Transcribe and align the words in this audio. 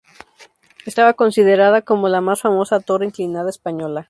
Estaba 0.87 1.13
considerada 1.13 1.83
como 1.83 2.09
la 2.09 2.21
más 2.21 2.41
famosa 2.41 2.79
torre 2.79 3.05
inclinada 3.05 3.51
española. 3.51 3.99